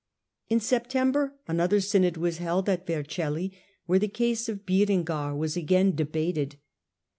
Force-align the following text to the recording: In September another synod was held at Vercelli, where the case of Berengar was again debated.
In 0.49 0.59
September 0.59 1.35
another 1.47 1.79
synod 1.79 2.17
was 2.17 2.39
held 2.39 2.67
at 2.67 2.87
Vercelli, 2.87 3.51
where 3.85 3.99
the 3.99 4.07
case 4.07 4.49
of 4.49 4.65
Berengar 4.65 5.35
was 5.37 5.55
again 5.55 5.93
debated. 5.93 6.55